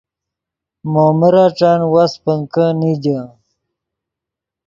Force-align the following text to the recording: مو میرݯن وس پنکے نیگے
مو 0.91 1.05
میرݯن 1.19 1.81
وس 1.93 2.13
پنکے 2.23 2.65
نیگے 2.79 3.19